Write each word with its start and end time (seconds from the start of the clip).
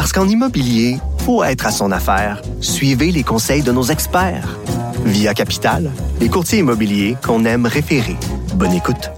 Parce 0.00 0.14
qu'en 0.14 0.26
immobilier, 0.26 0.96
faut 1.26 1.44
être 1.44 1.66
à 1.66 1.70
son 1.70 1.92
affaire. 1.92 2.40
Suivez 2.62 3.12
les 3.12 3.22
conseils 3.22 3.60
de 3.60 3.70
nos 3.70 3.82
experts. 3.82 4.56
Via 5.04 5.34
Capital, 5.34 5.90
les 6.20 6.30
courtiers 6.30 6.60
immobiliers 6.60 7.18
qu'on 7.22 7.44
aime 7.44 7.66
référer. 7.66 8.16
Bonne 8.54 8.72
écoute. 8.72 9.10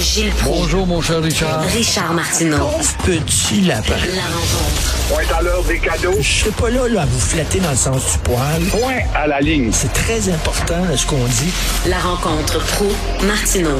Gilles 0.00 0.32
Bonjour, 0.42 0.86
mon 0.86 1.02
cher 1.02 1.22
Richard. 1.22 1.60
Richard 1.64 2.14
Martineau. 2.14 2.70
Petit 3.04 3.60
lapin. 3.60 3.90
La 3.90 4.22
rencontre. 4.22 4.96
Point 5.10 5.36
à 5.38 5.42
l'heure 5.42 5.64
des 5.64 5.78
cadeaux. 5.78 6.16
Je 6.18 6.26
serai 6.26 6.50
pas 6.52 6.70
là, 6.70 6.88
là 6.88 7.02
à 7.02 7.04
vous 7.04 7.20
flatter 7.20 7.60
dans 7.60 7.72
le 7.72 7.76
sens 7.76 8.12
du 8.12 8.18
poil. 8.20 8.62
Point 8.70 9.02
à 9.14 9.26
la 9.26 9.40
ligne. 9.42 9.68
C'est 9.70 9.92
très 9.92 10.30
important, 10.30 10.82
ce 10.96 11.04
qu'on 11.04 11.22
dit. 11.26 11.52
La 11.86 11.98
rencontre 11.98 12.58
pro 12.68 12.86
martineau 13.26 13.76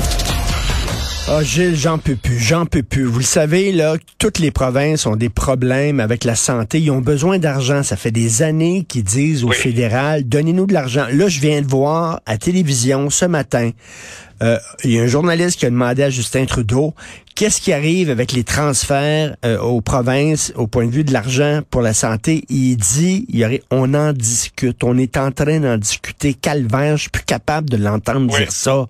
Ah, 1.28 1.44
Gilles, 1.44 1.76
j'en 1.76 1.98
peux 1.98 2.16
plus, 2.16 2.38
j'en 2.40 2.66
peux 2.66 2.82
plus. 2.82 3.04
Vous 3.04 3.18
le 3.18 3.24
savez, 3.24 3.70
là, 3.70 3.96
toutes 4.18 4.40
les 4.40 4.50
provinces 4.50 5.06
ont 5.06 5.14
des 5.14 5.28
problèmes 5.28 6.00
avec 6.00 6.24
la 6.24 6.34
santé. 6.34 6.80
Ils 6.80 6.90
ont 6.90 7.00
besoin 7.00 7.38
d'argent. 7.38 7.84
Ça 7.84 7.96
fait 7.96 8.10
des 8.10 8.42
années 8.42 8.84
qu'ils 8.88 9.04
disent 9.04 9.44
au 9.44 9.52
fédéral, 9.52 10.24
donnez-nous 10.24 10.66
de 10.66 10.72
l'argent. 10.72 11.06
Là, 11.12 11.28
je 11.28 11.40
viens 11.40 11.62
de 11.62 11.68
voir 11.68 12.20
à 12.26 12.36
télévision 12.36 13.10
ce 13.10 13.26
matin, 13.26 13.70
euh, 14.42 14.56
il 14.84 14.92
y 14.92 14.98
a 14.98 15.02
un 15.02 15.06
journaliste 15.06 15.58
qui 15.60 15.66
a 15.66 15.70
demandé 15.70 16.02
à 16.02 16.10
Justin 16.10 16.46
Trudeau 16.46 16.94
qu'est-ce 17.40 17.62
qui 17.62 17.72
arrive 17.72 18.10
avec 18.10 18.32
les 18.32 18.44
transferts 18.44 19.34
euh, 19.46 19.58
aux 19.60 19.80
provinces 19.80 20.52
au 20.56 20.66
point 20.66 20.84
de 20.84 20.90
vue 20.90 21.04
de 21.04 21.12
l'argent 21.12 21.60
pour 21.70 21.80
la 21.80 21.94
santé? 21.94 22.42
Il 22.50 22.76
dit, 22.76 23.24
il 23.30 23.38
y 23.38 23.46
aurait, 23.46 23.62
on 23.70 23.94
en 23.94 24.12
discute, 24.12 24.84
on 24.84 24.98
est 24.98 25.16
en 25.16 25.32
train 25.32 25.58
d'en 25.58 25.78
discuter. 25.78 26.34
Calvaire, 26.34 26.98
je 26.98 27.02
suis 27.08 27.10
plus 27.10 27.24
capable 27.24 27.70
de 27.70 27.78
l'entendre 27.82 28.28
Oui. 28.30 28.40
dire 28.40 28.52
ça. 28.52 28.84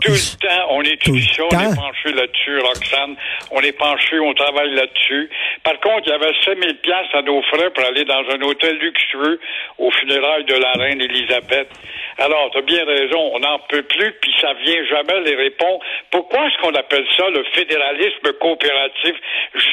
Tout 0.00 0.12
le 0.12 0.38
temps, 0.40 0.64
on 0.70 0.80
étudie 0.80 1.28
ça, 1.36 1.42
on 1.44 1.60
est 1.60 1.76
penché 1.76 2.12
là-dessus, 2.16 2.58
Roxane. 2.60 3.16
On 3.50 3.60
est 3.60 3.76
penché, 3.76 4.18
on 4.18 4.32
travaille 4.32 4.72
là-dessus. 4.74 5.28
Par 5.62 5.78
contre, 5.80 6.04
il 6.06 6.10
y 6.10 6.12
avait 6.12 6.32
5000 6.46 6.80
pièces 6.80 7.12
à 7.12 7.20
nos 7.20 7.42
frais 7.52 7.68
pour 7.74 7.84
aller 7.84 8.06
dans 8.06 8.24
un 8.32 8.40
hôtel 8.48 8.78
luxueux 8.78 9.38
aux 9.76 9.90
funérailles 10.00 10.46
de 10.46 10.54
la 10.54 10.72
reine 10.72 11.02
Élisabeth. 11.02 11.68
Alors, 12.16 12.48
tu 12.52 12.58
as 12.58 12.62
bien 12.62 12.84
raison, 12.84 13.20
on 13.34 13.40
n'en 13.40 13.58
peut 13.68 13.82
plus, 13.82 14.12
puis 14.22 14.32
ça 14.40 14.52
vient 14.64 14.84
jamais 14.90 15.20
les 15.20 15.36
répondre. 15.36 15.80
Pourquoi 16.10 16.46
est-ce 16.46 16.58
qu'on 16.62 16.74
appelle 16.74 17.06
ça 17.16 17.28
le 17.30 17.44
fédéralisme 17.54 18.32
coopératif? 18.40 19.14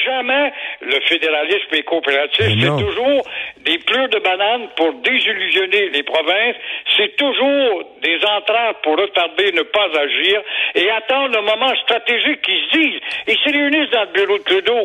Jamais 0.05 0.53
le 0.81 0.99
fédéralisme 1.01 1.73
est 1.73 1.83
coopératif. 1.83 2.45
C'est 2.61 2.85
toujours 2.85 3.23
des 3.57 3.77
pleurs 3.79 4.09
de 4.09 4.19
bananes 4.19 4.69
pour 4.75 4.93
désillusionner 4.93 5.89
les 5.89 6.03
provinces. 6.03 6.55
C'est 6.95 7.15
toujours 7.15 7.83
des 8.01 8.19
entraves 8.23 8.75
pour 8.83 8.97
retarder, 8.97 9.51
ne 9.51 9.63
pas 9.63 9.89
agir 9.99 10.41
et 10.75 10.89
attendre 10.91 11.35
le 11.35 11.41
moment 11.41 11.73
stratégique 11.83 12.41
qu'ils 12.41 12.63
se 12.65 12.77
disent. 12.77 13.01
Ils 13.27 13.37
se 13.37 13.49
réunissent 13.49 13.89
dans 13.91 14.05
le 14.05 14.13
bureau 14.13 14.37
de 14.37 14.43
Trudeau. 14.43 14.77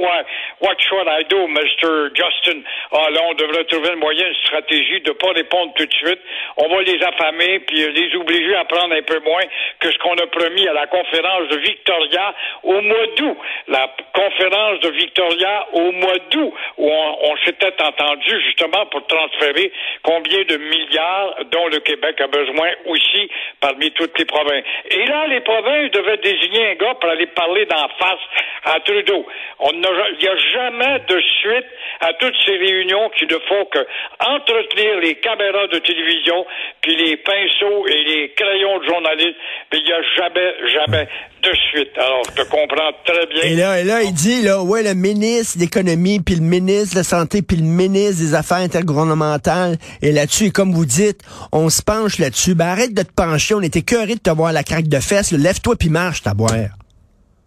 What 0.61 0.77
should 0.79 1.07
I 1.07 1.25
do, 1.29 1.47
Mr. 1.47 2.11
Justin? 2.15 2.63
Ah, 2.93 3.11
là, 3.11 3.21
on 3.29 3.35
devrait 3.35 3.65
trouver 3.65 3.91
un 3.91 3.97
moyen, 3.97 4.27
une 4.27 4.35
stratégie 4.47 5.01
de 5.01 5.13
pas 5.13 5.33
répondre 5.33 5.73
tout 5.77 5.87
de 5.87 5.95
suite. 5.95 6.21
On 6.57 6.69
va 6.69 6.83
les 6.83 7.03
affamer 7.03 7.61
puis 7.61 7.87
les 7.93 8.17
obliger 8.17 8.55
à 8.57 8.65
prendre 8.65 8.95
un 8.95 9.03
peu 9.03 9.21
moins 9.21 9.45
que 9.81 9.91
ce 9.91 9.99
qu'on 9.99 10.15
a 10.15 10.22
promis 10.27 10.67
à 10.69 10.73
la 10.73 10.87
conférence 10.87 11.49
de 11.49 11.57
Victoria 11.59 12.35
au 12.63 12.81
mois 12.81 13.07
d'août. 13.17 13.37
La 13.69 13.91
conférence 14.15 14.81
de 14.81 14.91
Victoria 14.91 15.67
au 15.73 15.93
mois 15.93 16.19
d'août 16.31 16.53
où 16.79 16.89
on, 16.91 17.19
on 17.23 17.37
s'était 17.45 17.75
entendu 17.83 18.41
justement 18.47 18.87
pour 18.87 19.07
transférer 19.07 19.73
combien 20.03 20.43
de 20.45 20.57
milliards 20.57 21.35
dont 21.51 21.69
le 21.69 21.79
Québec 21.81 22.21
a 22.21 22.27
besoin 22.27 22.71
aussi 22.87 23.31
parmi 23.61 23.91
toutes 23.93 24.19
les 24.19 24.25
provinces. 24.25 24.65
Et 24.91 25.07
là, 25.07 25.27
les 25.27 25.41
provinces 25.41 25.91
devaient 25.91 26.19
désigner 26.19 26.71
un 26.71 26.75
gars 26.75 26.95
pour 26.95 27.11
aller 27.11 27.27
parler 27.27 27.67
d'en 27.67 27.89
face 27.99 28.21
à 28.65 28.79
Trudeau. 28.81 29.27
On 29.59 29.73
il 29.73 30.19
n'y 30.21 30.29
a 30.29 30.37
jamais 30.53 30.99
de 31.09 31.21
suite 31.41 31.67
à 32.01 32.13
toutes 32.15 32.35
ces 32.45 32.57
réunions 32.57 33.11
qui 33.19 33.27
ne 33.27 33.39
font 33.49 33.65
que 33.73 33.79
entretenir 34.21 35.01
les 35.01 35.15
caméras 35.17 35.67
de 35.69 35.79
télévision, 35.79 36.47
puis 36.81 36.97
les 36.97 37.17
pinceaux 37.17 37.87
et 37.89 38.05
les 38.05 38.33
crayons 38.37 38.79
de 38.79 38.87
journalistes, 38.87 39.37
mais 39.71 39.79
il 39.79 39.85
n'y 39.85 39.93
a 39.93 40.03
jamais, 40.17 40.55
jamais 40.73 41.09
de 41.43 41.53
suite. 41.71 41.91
Alors, 41.97 42.23
je 42.31 42.43
te 42.43 42.49
comprends 42.49 42.93
très 43.05 43.27
bien. 43.27 43.43
Et 43.43 43.55
là, 43.57 43.81
et 43.81 43.85
là, 43.85 44.03
il 44.03 44.13
dit, 44.13 44.43
là, 44.43 44.63
ouais, 44.63 44.83
le 44.83 44.95
ministre 44.95 45.59
de 45.59 45.65
l'économie, 45.65 46.21
puis 46.21 46.37
le 46.37 46.43
ministre 46.43 46.95
de 46.95 47.01
la 47.01 47.05
santé, 47.05 47.43
puis 47.43 47.57
le 47.57 47.65
ministre 47.65 48.23
des 48.23 48.35
affaires 48.35 48.59
intergouvernementales, 48.59 49.77
et 50.03 50.13
là-dessus, 50.13 50.53
comme 50.53 50.73
vous 50.73 50.87
dites, 50.87 51.21
on 51.53 51.69
se 51.69 51.83
penche 51.83 52.19
là-dessus. 52.19 52.55
Ben, 52.55 52.67
arrête 52.67 52.95
de 52.95 53.03
te 53.03 53.13
pencher, 53.13 53.55
on 53.55 53.61
était 53.61 53.83
curé 53.83 54.15
de 54.15 54.21
te 54.21 54.31
voir 54.31 54.53
la 54.53 54.63
craque 54.63 54.89
de 54.89 55.01
fesses, 55.01 55.33
lève-toi 55.33 55.75
puis 55.77 55.89
marche, 55.89 56.23
ta 56.23 56.35
boire. 56.35 56.53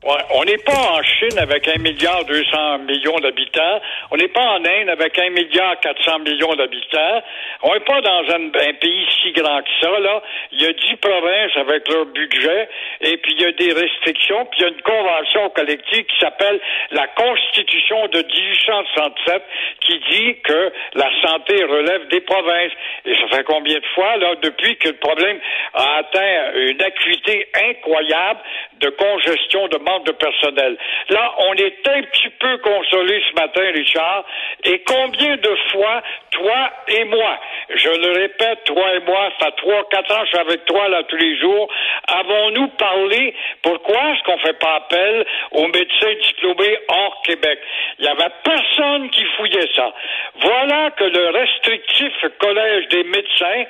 On 0.05 0.43
n'est 0.43 0.59
pas 0.59 0.77
en 0.77 1.01
Chine 1.01 1.39
avec 1.39 1.67
un 1.67 1.79
milliard 1.79 2.25
deux 2.25 2.43
cents 2.45 2.77
millions 2.77 3.17
d'habitants. 3.17 3.81
On 4.11 4.17
n'est 4.17 4.27
pas 4.27 4.43
en 4.43 4.63
Inde 4.63 4.89
avec 4.89 5.17
un 5.17 5.31
milliard 5.31 5.79
quatre 5.79 6.03
cents 6.03 6.19
millions 6.19 6.53
d'habitants. 6.53 7.23
On 7.63 7.73
n'est 7.73 7.79
pas 7.79 8.01
dans 8.01 8.23
un, 8.35 8.49
pays 8.49 9.07
si 9.23 9.31
grand 9.31 9.63
que 9.63 9.69
ça, 9.81 9.99
là. 9.99 10.21
Il 10.51 10.61
y 10.61 10.67
a 10.67 10.73
dix 10.73 10.95
provinces 10.97 11.57
avec 11.57 11.87
leur 11.89 12.05
budget, 12.05 12.69
et 13.01 13.17
puis 13.17 13.33
il 13.33 13.41
y 13.41 13.45
a 13.45 13.51
des 13.53 13.73
restrictions, 13.73 14.45
puis 14.45 14.59
il 14.59 14.61
y 14.61 14.65
a 14.65 14.69
une 14.69 14.81
convention 14.83 15.49
collective 15.49 16.05
qui 16.05 16.19
s'appelle 16.19 16.59
la 16.91 17.07
Constitution 17.07 18.07
de 18.07 18.19
1867 18.19 19.43
qui 19.81 19.99
dit 20.11 20.35
que 20.43 20.71
la 20.93 21.09
santé 21.23 21.63
relève 21.63 22.07
des 22.09 22.21
provinces. 22.21 22.73
Et 23.05 23.15
ça 23.15 23.37
fait 23.37 23.43
combien 23.43 23.79
de 23.79 23.85
fois, 23.95 24.17
là, 24.17 24.35
depuis 24.35 24.77
que 24.77 24.89
le 24.89 24.97
problème 24.97 25.39
a 25.73 25.97
atteint 25.97 26.51
une 26.57 26.81
acuité 26.81 27.47
incroyable 27.69 28.39
de 28.81 28.89
congestion, 28.89 29.67
de 29.69 29.77
de 30.03 30.11
personnel. 30.11 30.77
Là, 31.09 31.33
on 31.39 31.53
est 31.53 31.87
un 31.87 32.01
petit 32.03 32.29
peu 32.39 32.57
consolé 32.57 33.23
ce 33.29 33.35
matin, 33.41 33.71
Richard, 33.73 34.25
et 34.63 34.79
combien 34.79 35.37
de 35.37 35.57
fois, 35.71 36.01
toi 36.31 36.71
et 36.87 37.03
moi, 37.05 37.39
je 37.69 37.89
le 37.89 38.11
répète, 38.21 38.63
toi 38.65 38.93
et 38.95 38.99
moi, 38.99 39.29
ça 39.39 39.47
fait 39.47 39.55
trois, 39.57 39.87
quatre 39.89 40.11
ans, 40.11 40.23
je 40.23 40.29
suis 40.29 40.37
avec 40.37 40.65
toi 40.65 40.87
là 40.89 41.03
tous 41.03 41.17
les 41.17 41.37
jours, 41.37 41.67
avons-nous 42.07 42.67
parlé, 42.69 43.33
pourquoi 43.61 44.11
est-ce 44.11 44.23
qu'on 44.23 44.37
fait 44.39 44.59
pas 44.59 44.75
appel 44.75 45.25
aux 45.51 45.67
médecins 45.67 46.13
diplômés 46.23 46.77
hors 46.87 47.21
Québec? 47.23 47.59
Il 47.99 48.05
n'y 48.05 48.11
avait 48.11 48.33
personne 48.43 49.09
qui 49.09 49.23
fouillait 49.37 49.69
ça. 49.75 49.93
Voilà 50.41 50.91
que 50.91 51.03
le 51.03 51.29
restrictif 51.29 52.13
collège 52.39 52.87
des 52.89 53.03
médecins 53.03 53.63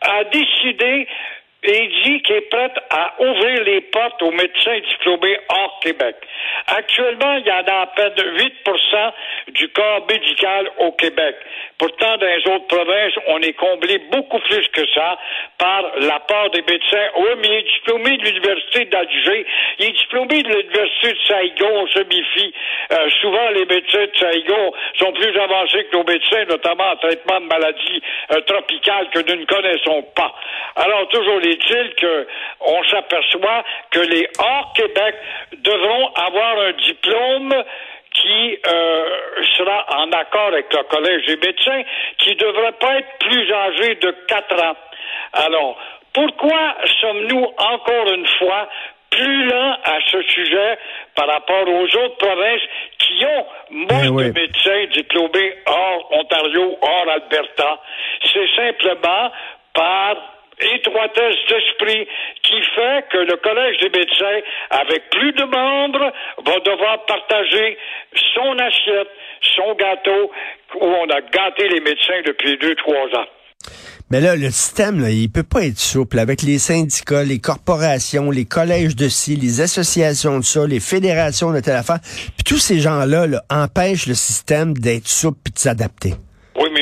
a 0.00 0.24
décidé 0.24 1.06
et 1.64 1.88
dit 2.04 2.22
qu'il 2.22 2.36
est 2.36 2.50
prêt 2.50 2.70
à 2.94 3.12
ouvrir 3.18 3.64
les 3.64 3.80
portes 3.80 4.22
aux 4.22 4.30
médecins 4.30 4.78
diplômés 4.78 5.36
hors 5.48 5.80
Québec. 5.80 6.14
Actuellement, 6.68 7.34
il 7.38 7.46
y 7.46 7.50
en 7.50 7.64
a 7.64 7.80
à 7.82 7.86
peine 7.88 8.14
8 8.16 8.54
du 9.48 9.68
corps 9.70 10.06
médical 10.08 10.70
au 10.78 10.92
Québec. 10.92 11.34
Pourtant, 11.78 12.16
dans 12.18 12.26
les 12.26 12.46
autres 12.52 12.68
provinces, 12.68 13.14
on 13.26 13.40
est 13.40 13.54
comblé 13.54 13.98
beaucoup 14.12 14.38
plus 14.38 14.68
que 14.68 14.86
ça 14.94 15.18
par 15.58 15.82
la 16.02 16.20
part 16.20 16.50
des 16.50 16.62
médecins. 16.62 17.08
Oui, 17.16 17.30
mais 17.38 17.48
il 17.48 17.54
est 17.54 17.72
diplômé 17.74 18.16
de 18.16 18.24
l'Université 18.26 18.84
d'Alger, 18.84 19.46
il 19.80 19.86
est 19.86 19.98
diplômé 19.98 20.42
de 20.42 20.48
l'Université 20.50 21.12
de 21.14 21.18
Saigon, 21.26 21.70
on 21.74 21.86
se 21.88 21.98
méfie. 21.98 22.54
Euh, 22.92 23.10
souvent, 23.20 23.50
les 23.50 23.66
médecins 23.66 24.04
de 24.04 24.16
Saigon 24.16 24.72
sont 25.00 25.12
plus 25.12 25.36
avancés 25.36 25.84
que 25.84 25.96
nos 25.96 26.04
médecins, 26.04 26.44
notamment 26.48 26.92
en 26.92 26.96
traitement 26.96 27.40
de 27.40 27.46
maladies 27.46 28.02
euh, 28.30 28.40
tropicales 28.42 29.10
que 29.10 29.18
nous 29.18 29.40
ne 29.40 29.46
connaissons 29.46 30.02
pas. 30.14 30.32
Alors, 30.76 31.08
toujours 31.08 31.40
est-il 31.40 31.94
que 31.96 32.26
on 32.60 32.83
s'aperçoit 32.90 33.64
que 33.90 34.00
les 34.00 34.28
hors-Québec 34.38 35.14
devront 35.58 36.08
avoir 36.14 36.58
un 36.58 36.72
diplôme 36.72 37.64
qui 38.14 38.58
euh, 38.66 39.04
sera 39.56 39.86
en 39.98 40.10
accord 40.12 40.48
avec 40.48 40.72
le 40.72 40.82
Collège 40.84 41.26
des 41.26 41.36
médecins, 41.36 41.82
qui 42.18 42.30
ne 42.30 42.36
devrait 42.36 42.72
pas 42.72 42.98
être 42.98 43.18
plus 43.18 43.52
âgé 43.52 43.94
de 43.96 44.10
4 44.28 44.62
ans. 44.62 44.76
Alors, 45.32 45.76
pourquoi 46.12 46.76
sommes-nous 47.00 47.44
encore 47.58 48.12
une 48.12 48.26
fois 48.38 48.68
plus 49.10 49.44
lents 49.46 49.76
à 49.84 49.98
ce 50.10 50.22
sujet 50.22 50.78
par 51.14 51.26
rapport 51.28 51.68
aux 51.68 51.84
autres 51.84 52.16
provinces 52.18 52.62
qui 52.98 53.24
ont 53.24 53.46
moins 53.70 54.08
oui. 54.08 54.24
de 54.24 54.32
médecins 54.32 54.84
diplômés 54.92 55.54
hors 55.66 56.08
Ontario, 56.12 56.78
hors 56.80 57.08
Alberta? 57.08 57.80
C'est 58.32 58.48
simplement 58.56 59.30
par 59.72 60.16
étroitesse 60.60 61.36
d'esprit 61.48 62.06
qui 62.42 62.60
fait 62.74 63.04
que 63.10 63.18
le 63.18 63.36
Collège 63.36 63.78
des 63.78 63.90
médecins, 63.90 64.40
avec 64.70 65.10
plus 65.10 65.32
de 65.32 65.44
membres, 65.44 66.12
va 66.44 66.60
devoir 66.60 67.04
partager 67.06 67.78
son 68.34 68.58
assiette, 68.58 69.08
son 69.56 69.74
gâteau, 69.74 70.30
où 70.80 70.86
on 70.86 71.08
a 71.10 71.20
gâté 71.20 71.68
les 71.68 71.80
médecins 71.80 72.20
depuis 72.24 72.56
deux, 72.58 72.74
trois 72.76 73.06
ans. 73.18 73.26
Mais 74.10 74.20
là, 74.20 74.36
le 74.36 74.50
système, 74.50 75.00
là, 75.00 75.10
il 75.10 75.30
peut 75.30 75.42
pas 75.42 75.64
être 75.64 75.78
souple 75.78 76.18
avec 76.18 76.42
les 76.42 76.58
syndicats, 76.58 77.24
les 77.24 77.38
corporations, 77.38 78.30
les 78.30 78.44
collèges 78.44 78.94
de 78.94 79.08
ci, 79.08 79.34
les 79.34 79.60
associations 79.62 80.38
de 80.38 80.44
ça, 80.44 80.66
les 80.66 80.80
fédérations 80.80 81.52
de 81.52 81.60
telle 81.60 81.76
affaire. 81.76 82.00
Puis 82.02 82.44
tous 82.44 82.58
ces 82.58 82.80
gens-là 82.80 83.26
là, 83.26 83.42
empêchent 83.48 84.06
le 84.06 84.14
système 84.14 84.74
d'être 84.74 85.08
souple 85.08 85.38
et 85.46 85.50
de 85.52 85.58
s'adapter. 85.58 86.14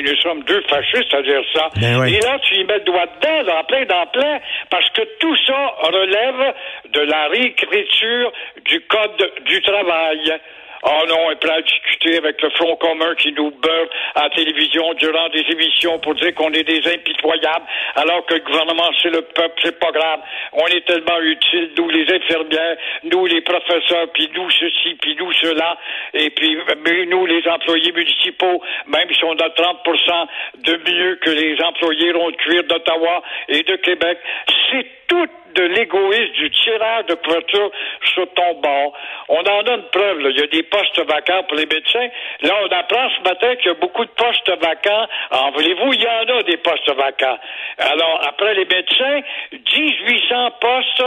Mais 0.03 0.11
nous 0.11 0.17
sommes 0.17 0.43
deux 0.45 0.63
fascistes 0.63 1.15
à 1.15 1.23
dire 1.23 1.43
ça. 1.55 1.69
Ben 1.81 2.01
oui. 2.01 2.15
Et 2.15 2.21
là, 2.21 2.39
tu 2.43 2.55
y 2.55 2.65
mets 2.65 2.79
le 2.79 2.85
doigt 2.85 3.07
dedans, 3.07 3.45
dans 3.45 3.65
plein, 3.65 3.85
dans 3.85 4.07
plein, 4.07 4.41
parce 4.71 4.89
que 4.91 5.03
tout 5.19 5.37
ça 5.47 5.75
relève 5.83 6.55
de 6.93 7.01
la 7.01 7.29
réécriture 7.29 8.33
du 8.65 8.81
Code 8.83 9.31
du 9.47 9.61
travail. 9.63 10.41
Oh 10.85 11.05
non, 11.09 11.17
on 11.27 11.31
est 11.31 11.37
prêt 11.37 11.53
à 11.53 11.63
discuter 11.63 12.17
avec 12.17 12.43
le 12.43 12.51
Front 12.51 12.75
commun 12.75 13.15
qui 13.15 13.33
nous 13.33 13.53
beurre 13.53 13.87
à 14.17 14.25
la 14.25 14.31
télévision 14.31 14.93
durant 14.95 15.29
des 15.29 15.45
émissions 15.49 15.99
pour 16.01 16.15
dire 16.17 16.35
qu'on 16.35 16.53
est 16.53 16.65
des 16.65 16.83
impitoyables, 16.93 17.65
alors 17.95 18.27
que 18.27 18.35
le 18.35 18.41
gouvernement, 18.41 18.91
c'est 19.01 19.11
le 19.11 19.23
peuple, 19.23 19.55
c'est 19.63 19.79
pas 19.79 19.93
grave. 19.93 20.21
On 20.53 20.67
est 20.67 20.85
tellement 20.85 21.21
utile, 21.21 21.71
nous 21.79 21.89
les 21.89 22.13
infirmières, 22.13 22.77
nous 23.05 23.27
les 23.27 23.43
professeurs, 23.43 24.09
puis 24.13 24.29
nous 24.35 24.51
ceci, 24.51 24.97
puis 25.01 25.15
nous 25.17 25.33
cela, 25.35 25.79
et 26.15 26.31
puis 26.31 26.59
nous 27.09 27.27
les 27.27 27.47
employés 27.49 27.93
municipaux, 27.93 28.61
même 28.89 29.09
si 29.13 29.25
on 29.25 29.37
a 29.37 29.51
30 29.51 29.79
de 30.65 30.91
mieux 30.91 31.15
que 31.17 31.31
les 31.31 31.63
employés 31.63 32.11
ronds 32.11 32.31
de 32.31 32.37
cuir 32.37 32.65
d'Ottawa 32.65 33.23
et 33.49 33.63
de 33.63 33.77
Québec, 33.77 34.19
c'est 34.73 34.87
tout 35.07 35.27
de 35.55 35.63
l'égoïsme, 35.65 36.33
du 36.33 36.51
tirage 36.51 37.07
de 37.07 37.15
couverture 37.15 37.71
sur 38.15 38.27
ton 38.33 38.55
bord. 38.55 38.93
On 39.29 39.41
en 39.41 39.67
a 39.67 39.75
une 39.75 39.89
preuve, 39.93 40.21
là. 40.21 40.31
Il 40.31 40.41
y 40.41 40.43
a 40.43 40.47
des 40.47 40.63
postes 40.63 40.99
vacants 41.07 41.43
pour 41.45 41.59
les 41.59 41.67
médecins. 41.67 42.09
Là, 42.41 42.55
on 42.63 42.69
apprend 42.69 43.09
ce 43.11 43.29
matin 43.29 43.55
qu'il 43.57 43.67
y 43.67 43.71
a 43.71 43.75
beaucoup 43.75 44.05
de 44.05 44.11
postes 44.11 44.51
vacants. 44.61 45.07
En 45.31 45.51
voulez-vous, 45.51 45.93
il 45.93 46.03
y 46.03 46.09
en 46.09 46.39
a 46.39 46.43
des 46.43 46.57
postes 46.57 46.91
vacants. 46.95 47.39
Alors, 47.79 48.21
après 48.27 48.55
les 48.55 48.65
médecins, 48.65 49.21
1800 49.53 50.51
postes 50.61 51.05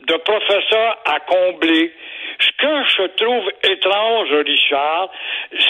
de 0.00 0.14
professeurs 0.16 0.98
à 1.06 1.20
combler. 1.20 1.92
Ce 2.38 2.50
que 2.58 2.84
je 2.84 3.06
trouve 3.24 3.50
étrange, 3.64 4.28
Richard, 4.44 5.08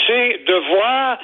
c'est 0.06 0.44
de 0.46 0.54
voir 0.54 1.18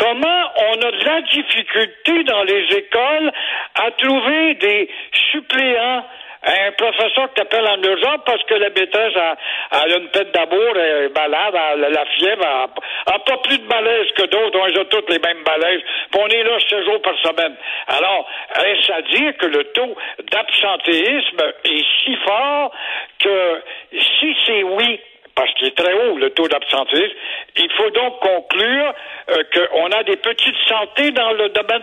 comment 0.00 0.52
on 0.56 0.82
a 0.82 0.90
de 0.90 1.04
la 1.04 1.20
difficulté 1.22 2.24
dans 2.24 2.42
les 2.44 2.64
écoles 2.76 3.30
à 3.74 3.90
trouver 3.92 4.54
des 4.54 4.88
suppléants 5.30 6.04
un 6.42 6.72
professeur 6.72 7.28
qui 7.28 7.34
t'appelle 7.34 7.66
en 7.66 7.82
urgence 7.82 8.20
parce 8.24 8.42
que 8.44 8.54
la 8.54 8.70
maîtresse 8.70 9.14
a, 9.14 9.36
a 9.72 9.88
une 9.88 10.08
tête 10.08 10.32
d'amour, 10.32 10.74
elle 10.74 11.04
est 11.04 11.14
malade, 11.14 11.54
elle 11.74 11.84
a 11.84 11.90
la 11.90 12.06
fièvre, 12.16 12.70
elle 13.06 13.12
a 13.14 13.18
pas 13.18 13.36
plus 13.38 13.58
de 13.58 13.66
malaise 13.66 14.10
que 14.16 14.22
d'autres, 14.22 14.58
on 14.58 14.80
a 14.80 14.84
tous 14.86 15.12
les 15.12 15.18
mêmes 15.18 15.42
malaises, 15.46 15.82
puis 16.10 16.20
on 16.20 16.28
est 16.28 16.42
là 16.42 16.58
7 16.66 16.84
jours 16.84 17.02
par 17.02 17.18
semaine. 17.18 17.54
Alors, 17.88 18.26
est-ce 18.64 18.90
à 18.90 19.02
dire 19.02 19.36
que 19.36 19.46
le 19.46 19.64
taux 19.64 19.94
d'absentéisme 20.32 21.42
est 21.64 21.84
si 22.04 22.16
fort 22.24 22.72
que 23.18 23.62
si 23.92 24.34
c'est 24.46 24.62
oui, 24.62 24.98
parce 25.34 25.52
qu'il 25.54 25.68
est 25.68 25.76
très 25.76 25.92
haut, 25.92 26.16
le 26.16 26.30
taux 26.30 26.48
d'absentéisme. 26.48 27.14
Il 27.56 27.70
faut 27.72 27.90
donc 27.90 28.20
conclure 28.20 28.94
euh, 29.30 29.42
qu'on 29.52 29.90
a 29.92 30.02
des 30.04 30.16
petites 30.16 30.56
santé 30.68 31.10
dans 31.12 31.32
le 31.32 31.48
domaine 31.50 31.82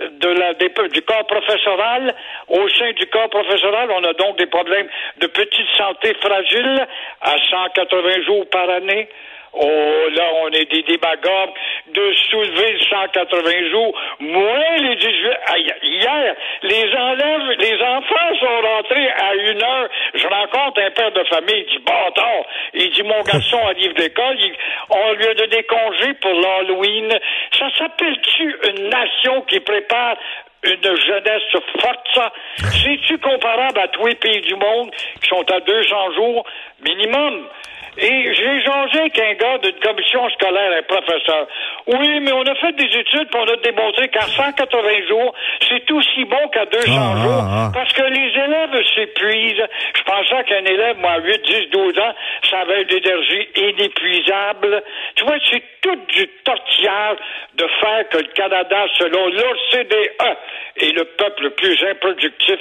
de, 0.00 0.28
la, 0.28 0.54
du 0.54 1.02
corps 1.02 1.26
professoral. 1.26 2.14
Au 2.48 2.68
sein 2.70 2.92
du 2.92 3.06
corps 3.06 3.30
professoral, 3.30 3.90
on 3.90 4.04
a 4.04 4.12
donc 4.14 4.38
des 4.38 4.46
problèmes 4.46 4.88
de 5.18 5.26
petite 5.26 5.68
santé 5.76 6.14
fragile 6.20 6.86
à 7.20 7.36
180 7.50 8.22
jours 8.22 8.48
par 8.50 8.68
année. 8.70 9.08
Oh, 9.56 10.08
là, 10.10 10.30
on 10.42 10.48
est 10.48 10.70
des 10.70 10.82
démagogues 10.82 11.54
de 11.92 12.12
soulever 12.28 12.72
le 12.72 12.80
180 12.80 13.70
jours, 13.70 13.94
moins 14.18 14.76
les 14.78 14.96
18... 14.96 15.30
Aïe, 15.46 15.72
hier, 15.82 16.34
les 16.62 16.94
enlèves, 16.96 17.58
les 17.60 17.80
enfants 17.82 18.34
sont 18.40 18.66
rentrés 18.66 19.08
à 19.10 19.34
une 19.34 19.62
heure. 19.62 19.88
Je 20.14 20.26
rencontre 20.26 20.80
un 20.80 20.90
père 20.90 21.12
de 21.12 21.22
famille, 21.24 21.66
il 21.68 21.78
dit, 21.78 21.84
bâtard, 21.84 22.44
il 22.74 22.90
dit, 22.90 23.02
mon 23.04 23.20
garçon 23.22 23.58
arrive 23.58 23.94
d'école, 23.94 24.36
on 24.90 25.12
lui 25.12 25.26
a 25.26 25.34
donné 25.34 25.62
congé 25.62 26.14
pour 26.14 26.32
l'Halloween. 26.32 27.16
Ça 27.56 27.66
s'appelle-tu 27.78 28.56
une 28.70 28.88
nation 28.88 29.42
qui 29.42 29.60
prépare 29.60 30.16
une 30.64 30.96
jeunesse 30.96 31.42
forte, 31.80 32.06
ça? 32.14 32.32
C'est-tu 32.56 33.18
comparable 33.18 33.78
à 33.78 33.88
tous 33.88 34.06
les 34.06 34.14
pays 34.16 34.40
du 34.40 34.56
monde 34.56 34.90
qui 35.20 35.28
sont 35.28 35.44
à 35.50 35.60
200 35.60 36.12
jours 36.14 36.44
minimum? 36.84 37.46
Et 37.96 38.34
j'ai 38.34 38.56
échangé 38.56 38.98
avec 39.00 39.18
un 39.18 39.34
gars 39.34 39.58
d'une 39.58 39.78
commission 39.78 40.28
scolaire, 40.30 40.78
un 40.78 40.82
professeur. 40.82 41.46
Oui, 41.86 42.20
mais 42.20 42.32
on 42.32 42.42
a 42.42 42.54
fait 42.56 42.72
des 42.72 42.90
études 42.98 43.28
pour 43.30 43.40
on 43.40 43.46
a 43.52 43.56
démontré 43.56 44.08
qu'à 44.08 44.22
180 44.22 45.06
jours, 45.08 45.32
c'est 45.68 45.88
aussi 45.92 46.24
bon 46.24 46.48
qu'à 46.48 46.64
200 46.66 46.90
Ah, 46.90 47.22
jours. 47.22 47.42
ah, 47.42 47.66
ah. 47.66 47.70
Parce 47.72 47.92
que 47.92 48.02
les 48.02 48.30
élèves 48.32 48.84
s'épuisent. 48.94 49.62
Je 49.96 50.02
pensais 50.02 50.44
qu'un 50.44 50.64
élève, 50.64 50.96
moi, 50.98 51.12
à 51.12 51.18
8, 51.20 51.42
10, 51.42 51.70
12 51.70 51.98
ans, 51.98 52.14
ça 52.50 52.60
avait 52.60 52.82
une 52.82 52.90
énergie 52.92 53.48
inépuisable. 53.56 54.82
Tu 55.16 55.24
vois, 55.24 55.36
c'est 55.50 55.62
tout 55.82 55.96
du 56.08 56.28
tortillage 56.44 57.18
de 57.54 57.66
faire 57.80 58.08
que 58.08 58.18
le 58.18 58.28
Canada, 58.34 58.86
selon 58.98 59.26
l'OCDE, 59.28 59.94
est 60.76 60.92
le 60.92 61.04
peuple 61.04 61.44
le 61.44 61.50
plus 61.50 61.78
improductif 61.88 62.58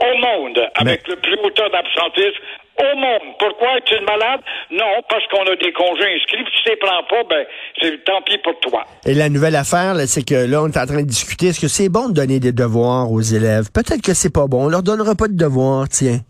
au 0.00 0.16
monde, 0.18 0.68
avec 0.74 1.06
le 1.08 1.16
plus 1.16 1.34
haut 1.42 1.50
taux 1.50 1.68
d'absentisme 1.68 2.40
au 2.78 2.96
monde. 2.96 3.34
Pourquoi 3.38 3.78
es-tu 3.78 3.94
malade? 4.04 4.40
Non, 4.70 5.02
parce 5.08 5.26
qu'on 5.28 5.42
a 5.42 5.56
des 5.56 5.72
congés 5.72 6.14
inscrits. 6.16 6.44
Si 6.56 6.62
tu 6.62 6.70
les 6.70 6.76
prends 6.76 7.02
pas, 7.08 7.24
ben, 7.28 7.44
c'est 7.80 8.04
tant 8.04 8.22
pis 8.22 8.38
pour 8.38 8.58
toi. 8.60 8.84
Et 9.06 9.14
la 9.14 9.28
nouvelle 9.28 9.56
affaire, 9.56 9.94
c'est 10.06 10.24
que 10.24 10.34
là, 10.34 10.62
on 10.62 10.68
est 10.68 10.78
en 10.78 10.86
train 10.86 11.02
de 11.02 11.08
discuter. 11.08 11.48
Est-ce 11.48 11.60
que 11.60 11.68
c'est 11.68 11.88
bon 11.88 12.08
de 12.08 12.14
donner 12.14 12.40
des 12.40 12.52
devoirs 12.52 13.10
aux 13.10 13.20
élèves? 13.20 13.70
Peut-être 13.72 14.02
que 14.02 14.14
c'est 14.14 14.32
pas 14.32 14.46
bon. 14.46 14.64
On 14.64 14.68
leur 14.68 14.82
donnera 14.82 15.14
pas 15.14 15.28
de 15.28 15.36
devoirs, 15.36 15.88
tiens. 15.88 16.20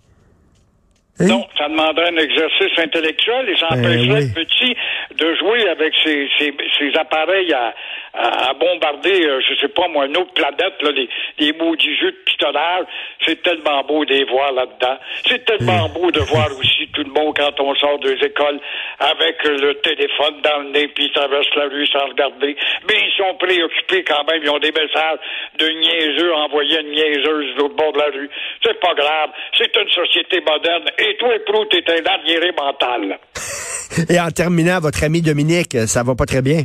Hein? 1.20 1.26
Non, 1.28 1.46
ça 1.56 1.68
demanderait 1.68 2.08
un 2.08 2.16
exercice 2.16 2.76
intellectuel 2.76 3.48
et 3.48 3.56
ça 3.56 3.68
Ben 3.70 3.78
empêcherait 3.86 4.22
oui. 4.22 4.32
le 4.34 4.44
petit 4.44 4.76
de 5.14 5.34
jouer 5.36 5.68
avec 5.68 5.94
ses, 6.02 6.28
ses, 6.38 6.52
ses 6.76 6.96
appareils 6.98 7.52
à, 7.52 7.72
à, 8.14 8.50
à 8.50 8.54
bombarder, 8.54 9.24
euh, 9.24 9.40
je 9.48 9.54
sais 9.60 9.68
pas 9.68 9.86
moi, 9.88 10.06
une 10.06 10.16
autre 10.16 10.32
planète, 10.34 10.74
là, 10.82 10.90
les, 10.90 11.08
les 11.38 11.52
maudits 11.52 11.96
jeux 11.98 12.10
de 12.10 12.16
pitonnage. 12.26 12.86
C'est 13.24 13.40
tellement 13.42 13.82
beau 13.84 14.04
de 14.04 14.12
les 14.12 14.24
voir 14.24 14.52
là-dedans. 14.52 14.98
C'est 15.26 15.44
tellement 15.44 15.88
beau 15.90 16.10
de 16.10 16.18
voir 16.20 16.48
aussi 16.58 16.88
tout 16.92 17.04
le 17.04 17.10
monde 17.10 17.36
quand 17.36 17.60
on 17.60 17.74
sort 17.76 17.98
des 18.00 18.14
écoles 18.24 18.58
avec 18.98 19.42
le 19.44 19.74
téléphone 19.82 20.40
dans 20.42 20.58
le 20.62 20.70
nez 20.70 20.88
puis 20.88 21.04
ils 21.06 21.12
traversent 21.12 21.54
la 21.54 21.66
rue 21.66 21.86
sans 21.86 22.06
regarder. 22.08 22.56
Mais 22.88 22.98
ils 22.98 23.14
sont 23.16 23.34
préoccupés 23.36 24.02
quand 24.02 24.24
même. 24.24 24.42
Ils 24.42 24.50
ont 24.50 24.58
des 24.58 24.72
messages 24.72 25.18
de 25.58 25.68
niaiseux 25.68 26.34
envoyés 26.34 26.78
à 26.78 26.80
une 26.80 26.90
niaiseuse 26.90 27.54
de 27.54 27.58
l'autre 27.60 27.76
bord 27.76 27.92
de 27.92 27.98
la 27.98 28.06
rue. 28.06 28.28
C'est 28.64 28.80
pas 28.80 28.94
grave. 28.94 29.30
C'est 29.56 29.74
une 29.76 29.90
société 29.90 30.40
moderne. 30.40 30.84
Et 31.06 31.16
toi, 31.18 31.34
Prout, 31.44 31.68
t'es 31.68 31.84
un 31.86 32.06
arriéré 32.06 32.50
mental. 32.52 33.18
Et 34.08 34.18
en 34.18 34.30
terminant, 34.30 34.80
votre 34.80 35.04
ami 35.04 35.20
Dominique, 35.20 35.76
ça 35.86 36.02
va 36.02 36.14
pas 36.14 36.24
très 36.24 36.40
bien? 36.40 36.62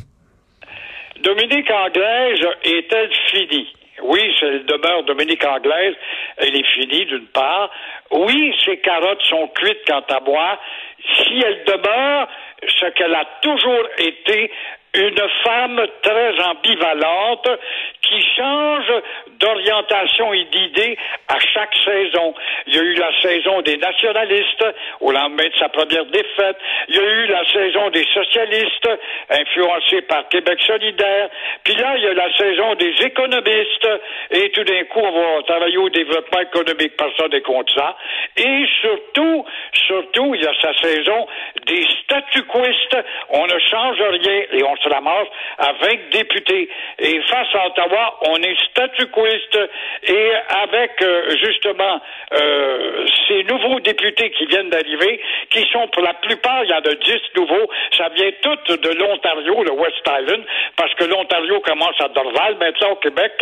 Dominique 1.22 1.69
Anglaise 1.69 2.39
est-elle 2.63 3.12
finie? 3.29 3.67
Oui, 4.01 4.22
c'est 4.39 4.65
demeure 4.65 5.03
Dominique 5.03 5.43
Anglaise. 5.43 5.96
Elle 6.38 6.55
est 6.55 6.65
finie, 6.74 7.05
d'une 7.05 7.27
part. 7.27 7.69
Oui, 8.12 8.55
ses 8.65 8.77
carottes 8.77 9.22
sont 9.24 9.50
cuites 9.55 9.81
quant 9.86 10.05
à 10.10 10.22
moi. 10.22 10.58
Si 11.17 11.41
elle 11.46 11.65
demeure 11.65 12.29
ce 12.65 12.86
qu'elle 12.93 13.15
a 13.15 13.25
toujours 13.41 13.86
été, 13.98 14.51
une 14.93 15.22
femme 15.43 15.86
très 16.01 16.39
ambivalente 16.41 17.48
qui 18.01 18.25
change 18.36 18.91
d'orientation 19.39 20.34
et 20.34 20.46
d'idée 20.46 20.98
à 21.27 21.39
chaque 21.39 21.75
saison. 21.86 22.34
Il 22.67 22.75
y 22.75 22.79
a 22.79 22.81
eu 22.81 22.93
la 22.96 23.22
saison 23.22 23.62
des 23.62 23.77
nationalistes 23.77 24.65
au 25.00 25.12
lendemain 25.12 25.48
de 25.48 25.58
sa 25.60 25.69
première 25.69 26.05
défaite. 26.05 26.58
Il 26.88 26.96
y 26.96 27.00
a 27.00 27.03
eu 27.03 27.27
la 27.27 27.46
saison 27.46 27.89
des 27.91 28.05
socialistes 28.13 28.89
influencés 29.29 30.01
par 30.03 30.27
Québec 30.29 30.60
solidaire. 30.65 31.29
Puis 31.63 31.75
là, 31.75 31.96
il 31.98 32.03
y 32.03 32.08
a 32.08 32.13
la 32.13 32.36
saison 32.36 32.75
des 32.75 32.93
économistes. 33.01 33.89
Et 34.31 34.50
tout 34.51 34.63
d'un 34.63 34.84
coup, 34.86 35.00
on 35.00 35.12
va 35.12 35.43
travailler 35.43 35.77
au 35.77 35.89
développement 35.89 36.41
économique. 36.41 36.98
Personne 36.98 37.31
n'est 37.31 37.41
contre 37.41 37.74
ça. 37.75 37.96
Et 38.38 38.65
surtout, 38.81 39.46
surtout, 39.88 40.34
il 40.34 40.41
y 40.41 40.48
a 40.48 40.53
sa 40.62 40.74
saison 40.81 41.27
des 41.67 41.86
statuquistes. 42.03 42.98
On 43.29 43.46
ne 43.46 43.60
change 43.60 44.01
rien 44.01 44.43
et 44.51 44.63
on 44.63 44.75
se 44.82 44.90
ramasse 44.90 45.28
à 45.58 45.74
20 45.74 46.10
députés. 46.12 46.70
Et 47.00 47.22
face 47.22 47.48
à 47.54 47.68
Ottawa, 47.68 48.20
on 48.28 48.38
est 48.38 48.60
statuquiste. 48.70 49.60
et 50.04 50.32
avec 50.64 51.02
euh, 51.02 51.36
justement 51.44 52.02
euh, 52.34 53.06
ces 53.28 53.44
nouveaux 53.44 53.80
députés 53.80 54.32
qui 54.32 54.46
viennent 54.46 54.70
d'arriver, 54.70 55.22
qui 55.50 55.66
sont 55.72 55.88
pour 55.90 56.04
la 56.04 56.14
plupart, 56.16 56.64
il 56.64 56.70
y 56.70 56.74
en 56.74 56.78
a 56.78 56.96
dix 56.96 57.22
nouveaux, 57.36 57.70
ça 57.98 58.10
vient 58.10 58.32
tout 58.42 58.78
de 58.78 58.90
l'Ontario, 58.90 59.64
le 59.64 59.72
West 59.72 60.02
Island, 60.06 60.44
parce 60.76 60.94
que 60.96 61.06
l'Ontario 61.06 61.60
commence 61.62 62.00
à 62.00 62.08
Dorval, 62.10 62.58
maintenant 62.60 62.92
au 62.92 62.96
Québec. 62.98 63.34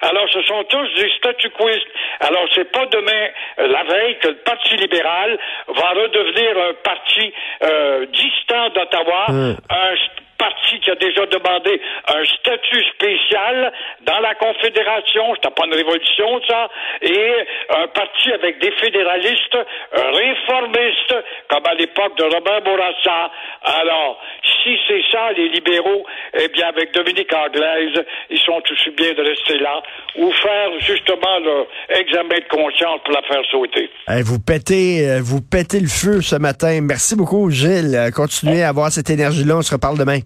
Alors 0.00 0.28
ce 0.30 0.42
sont 0.42 0.64
tous 0.64 0.88
des 0.96 1.10
statu 1.18 1.50
quoistes. 1.50 1.86
Alors 2.20 2.46
c'est 2.54 2.70
pas 2.70 2.86
demain, 2.86 3.28
euh, 3.58 3.66
la 3.68 3.84
veille, 3.84 4.18
que 4.18 4.28
le 4.28 4.36
Parti 4.36 4.76
libéral 4.76 5.38
va 5.68 5.90
redevenir 5.90 6.58
un 6.58 6.74
parti 6.82 7.32
euh, 7.62 8.06
distant 8.06 8.68
d'Ottawa, 8.70 9.26
un 9.28 9.94
parti 10.42 10.80
qui 10.80 10.90
a 10.90 10.96
déjà 10.96 11.24
demandé 11.26 11.80
un 12.08 12.24
statut 12.24 12.82
spécial 12.94 13.72
dans 14.04 14.18
la 14.18 14.34
Confédération, 14.34 15.34
c'était 15.36 15.54
pas 15.54 15.66
une 15.66 15.74
révolution 15.74 16.40
ça, 16.48 16.68
et 17.00 17.46
un 17.70 17.86
parti 17.88 18.32
avec 18.32 18.58
des 18.58 18.72
fédéralistes 18.72 19.58
réformistes, 19.92 21.14
comme 21.48 21.66
à 21.66 21.74
l'époque 21.74 22.16
de 22.18 22.24
Robert 22.24 22.62
Bourassa. 22.62 23.30
Alors, 23.62 24.20
si 24.62 24.76
c'est 24.88 25.02
ça, 25.12 25.30
les 25.36 25.48
libéraux, 25.48 26.04
eh 26.34 26.48
bien, 26.48 26.68
avec 26.68 26.92
Dominique 26.92 27.32
Anglaise, 27.32 28.04
ils 28.30 28.40
sont 28.40 28.60
aussi 28.70 28.90
bien 28.90 29.12
de 29.12 29.22
rester 29.22 29.58
là, 29.58 29.80
ou 30.16 30.32
faire 30.32 30.70
justement 30.80 31.38
leur 31.38 31.66
examen 31.88 32.38
de 32.38 32.48
conscience 32.50 33.00
pour 33.04 33.14
la 33.14 33.22
faire 33.22 33.44
sauter. 33.50 33.90
Eh, 34.08 34.22
vous 34.22 34.40
pétez, 34.40 35.08
euh, 35.08 35.20
vous 35.22 35.40
pétez 35.40 35.78
le 35.78 35.88
feu 35.88 36.20
ce 36.20 36.36
matin. 36.36 36.80
Merci 36.82 37.14
beaucoup, 37.14 37.50
Gilles. 37.50 37.94
Euh, 37.94 38.10
Continuez 38.10 38.62
à 38.62 38.70
avoir 38.70 38.90
cette 38.90 39.10
énergie-là. 39.10 39.58
On 39.58 39.62
se 39.62 39.72
reparle 39.72 39.98
demain. 39.98 40.18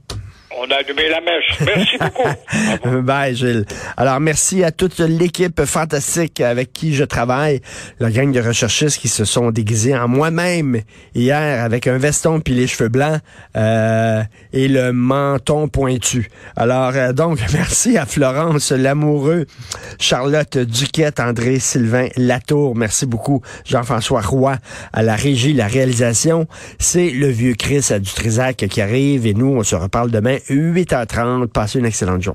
On 0.58 0.70
a 0.70 0.76
allumé 0.76 1.08
la 1.10 1.20
mèche. 1.20 1.60
Merci 1.60 1.98
beaucoup. 2.82 3.02
Bye, 3.02 3.36
Gilles. 3.36 3.66
Alors, 3.96 4.20
merci 4.20 4.64
à 4.64 4.70
toute 4.70 4.98
l'équipe 5.00 5.64
fantastique 5.64 6.40
avec 6.40 6.72
qui 6.72 6.94
je 6.94 7.04
travaille, 7.04 7.60
la 8.00 8.10
gang 8.10 8.32
de 8.32 8.40
recherchistes 8.40 8.98
qui 8.98 9.08
se 9.08 9.26
sont 9.26 9.50
déguisés 9.50 9.94
en 9.94 10.08
moi-même 10.08 10.80
hier 11.14 11.62
avec 11.62 11.86
un 11.86 11.98
veston 11.98 12.40
puis 12.40 12.54
les 12.54 12.66
cheveux 12.66 12.88
blancs 12.88 13.20
euh, 13.56 14.22
et 14.54 14.68
le 14.68 14.92
menton 14.92 15.68
pointu. 15.68 16.30
Alors, 16.56 16.92
euh, 16.94 17.12
donc, 17.12 17.38
merci 17.52 17.98
à 17.98 18.06
Florence 18.06 18.72
Lamoureux, 18.72 19.44
Charlotte 20.00 20.56
Duquette, 20.56 21.20
André 21.20 21.58
Sylvain 21.58 22.08
Latour. 22.16 22.74
Merci 22.76 23.04
beaucoup, 23.04 23.42
Jean-François 23.66 24.22
Roy 24.22 24.56
à 24.94 25.02
la 25.02 25.16
régie, 25.16 25.52
la 25.52 25.66
réalisation. 25.66 26.46
C'est 26.78 27.10
le 27.10 27.28
vieux 27.28 27.54
Chris 27.54 27.88
à 27.90 27.98
Dutrisac 27.98 28.56
qui 28.56 28.80
arrive 28.80 29.26
et 29.26 29.34
nous, 29.34 29.48
on 29.48 29.62
se 29.62 29.74
reparle 29.74 30.10
demain 30.10 30.38
8h30. 30.48 31.48
Passez 31.48 31.78
une 31.78 31.86
excellente 31.86 32.22
journée. 32.22 32.34